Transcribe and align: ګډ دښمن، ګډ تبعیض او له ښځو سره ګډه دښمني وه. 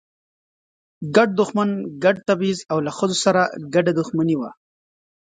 ګډ 1.15 1.29
دښمن، 1.39 1.69
ګډ 2.03 2.15
تبعیض 2.27 2.59
او 2.71 2.77
له 2.85 2.91
ښځو 2.97 3.17
سره 3.25 3.41
ګډه 3.73 3.91
دښمني 3.99 4.35
وه. 4.37 4.49